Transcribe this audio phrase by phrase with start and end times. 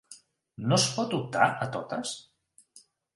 [0.69, 2.15] No es pot optar a totes?